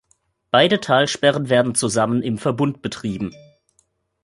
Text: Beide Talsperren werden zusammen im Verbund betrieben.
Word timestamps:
Beide 0.49 0.79
Talsperren 0.79 1.49
werden 1.49 1.75
zusammen 1.75 2.23
im 2.23 2.39
Verbund 2.39 2.81
betrieben. 2.81 3.35